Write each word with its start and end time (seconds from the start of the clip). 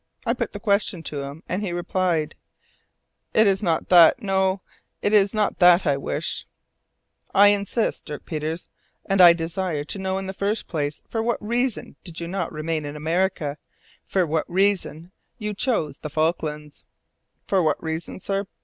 I 0.25 0.33
put 0.33 0.51
the 0.51 0.59
question 0.59 1.03
to 1.03 1.21
him, 1.23 1.43
and 1.47 1.61
he 1.61 1.71
replied, 1.71 2.33
"It 3.35 3.45
is 3.45 3.61
not 3.61 3.89
that; 3.89 4.19
no, 4.19 4.61
it 4.99 5.13
is 5.13 5.31
not 5.31 5.59
that 5.59 5.85
I 5.85 5.95
wish" 5.95 6.47
"I 7.43 7.49
insist, 7.49 8.07
Dirk 8.07 8.25
Peters, 8.25 8.67
and 9.05 9.21
I 9.21 9.33
desire 9.33 9.83
to 9.83 9.99
know 9.99 10.17
in 10.17 10.25
the 10.25 10.33
first 10.33 10.65
place 10.67 11.03
for 11.07 11.21
what 11.21 11.37
reason 11.39 11.97
you 12.03 12.13
did 12.13 12.31
not 12.31 12.51
remain 12.51 12.83
in 12.83 12.95
America, 12.95 13.59
for 14.03 14.25
what 14.25 14.49
reason 14.51 15.11
you 15.37 15.53
chose 15.53 15.99
the 15.99 16.09
Falklands" 16.09 16.83
"For 17.47 17.61
what 17.61 17.83
reason, 17.83 18.19
sir? 18.19 18.47